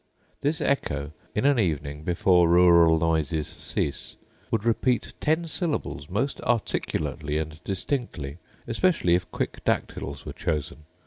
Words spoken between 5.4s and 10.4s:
syllables most articulately and distinctly, especially if quick dactyls were